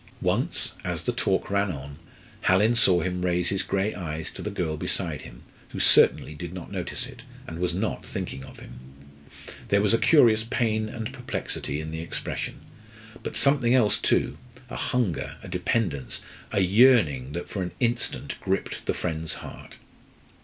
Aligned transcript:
Once, 0.23 0.71
as 0.83 1.03
the 1.03 1.11
talk 1.11 1.51
ran 1.51 1.71
on, 1.71 1.99
Hallin 2.45 2.73
saw 2.73 3.01
him 3.01 3.21
raise 3.21 3.49
his 3.49 3.61
grey 3.61 3.93
eyes 3.93 4.31
to 4.31 4.41
the 4.41 4.49
girl 4.49 4.75
beside 4.75 5.21
him, 5.21 5.43
who 5.73 5.79
certainly 5.79 6.33
did 6.33 6.55
not 6.55 6.71
notice 6.71 7.05
it, 7.05 7.21
and 7.45 7.59
was 7.59 7.75
not 7.75 8.03
thinking 8.03 8.43
of 8.43 8.57
him. 8.57 8.79
There 9.67 9.79
was 9.79 9.93
a 9.93 9.99
curious 9.99 10.43
pain 10.43 10.89
and 10.89 11.13
perplexity 11.13 11.79
in 11.79 11.91
the 11.91 12.01
expression, 12.01 12.61
but 13.21 13.37
something 13.37 13.75
else 13.75 13.99
too 13.99 14.39
a 14.71 14.75
hunger, 14.75 15.35
a 15.43 15.47
dependence, 15.47 16.23
a 16.51 16.61
yearning, 16.61 17.33
that 17.33 17.47
for 17.47 17.61
an 17.61 17.69
instant 17.79 18.33
gripped 18.41 18.87
the 18.87 18.95
friend's 18.95 19.33
heart. 19.45 19.75